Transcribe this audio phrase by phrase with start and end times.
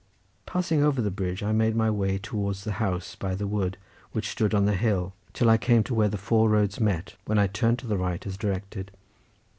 [0.47, 3.77] Passing over the bridge I made my way towards the house by the wood
[4.13, 7.45] which stood on the hill till I came where the four roads met, when I
[7.45, 8.89] turned to the right as directed.